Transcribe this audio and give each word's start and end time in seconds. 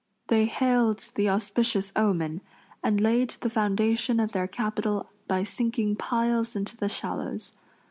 They 0.29 0.45
hailed 0.45 1.11
the 1.13 1.29
auspicious 1.29 1.91
omen 1.95 2.41
and 2.83 2.99
laid 2.99 3.35
the 3.41 3.51
foundation 3.51 4.19
of 4.19 4.31
their 4.31 4.47
capital 4.47 5.11
by 5.27 5.43
sinking 5.43 5.95
piles 5.95 6.55
into 6.55 6.75
the 6.75 6.89
shallows. 6.89 7.53